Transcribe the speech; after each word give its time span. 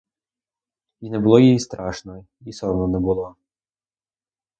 І 0.99 1.07
не 1.09 1.19
було 1.19 1.39
їй 1.39 1.59
страшно, 1.59 2.25
і 2.41 2.53
соромно 2.53 2.87
не 2.87 2.99
було. 2.99 3.35